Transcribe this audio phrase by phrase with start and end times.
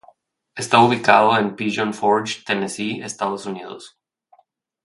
[0.55, 3.99] Está ubicado en Pigeon Forge, Tennessee, Estados Unidos.